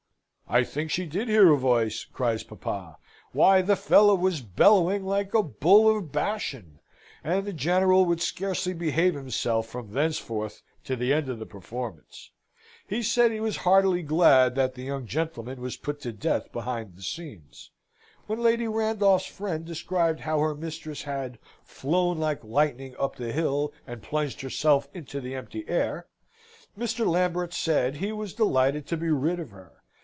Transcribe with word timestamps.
"I 0.53 0.65
think 0.65 0.91
she 0.91 1.05
did 1.05 1.29
hear 1.29 1.49
a 1.53 1.57
voice!" 1.57 2.03
cries 2.03 2.43
papa. 2.43 2.97
"Why, 3.31 3.61
the 3.61 3.77
fellow 3.77 4.15
was 4.15 4.41
bellowing 4.41 5.05
like 5.05 5.33
a 5.33 5.41
bull 5.41 5.87
of 5.97 6.11
Bashan." 6.11 6.79
And 7.23 7.45
the 7.45 7.53
General 7.53 8.03
would 8.03 8.19
scarcely 8.19 8.73
behave 8.73 9.13
himself 9.15 9.67
from 9.67 9.93
thenceforth 9.93 10.61
to 10.83 10.97
the 10.97 11.13
end 11.13 11.29
of 11.29 11.39
the 11.39 11.45
performance. 11.45 12.31
He 12.85 13.01
said 13.01 13.31
he 13.31 13.39
was 13.39 13.55
heartily 13.63 14.03
glad 14.03 14.55
that 14.55 14.75
the 14.75 14.83
young 14.83 15.05
gentleman 15.07 15.61
was 15.61 15.77
put 15.77 16.01
to 16.01 16.11
death 16.11 16.51
behind 16.51 16.97
the 16.97 17.01
scenes. 17.03 17.71
When 18.27 18.41
Lady 18.43 18.67
Randolph's 18.67 19.27
friend 19.27 19.63
described 19.63 20.19
how 20.19 20.39
her 20.39 20.53
mistress 20.53 21.03
had 21.03 21.39
"flown 21.63 22.17
like 22.19 22.43
lightning 22.43 22.93
up 22.99 23.15
the 23.15 23.31
hill, 23.31 23.71
and 23.87 24.01
plunged 24.03 24.41
herself 24.41 24.89
into 24.93 25.21
the 25.21 25.33
empty 25.33 25.63
air," 25.69 26.07
Mr. 26.77 27.07
Lambert 27.07 27.53
said 27.53 27.95
he 27.95 28.11
was 28.11 28.33
delighted 28.33 28.85
to 28.87 28.97
be 28.97 29.09
rid 29.11 29.39
of 29.39 29.51
her. 29.51 29.77